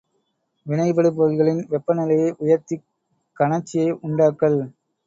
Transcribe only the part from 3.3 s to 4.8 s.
கனற்சியை உண்டாக்கல்.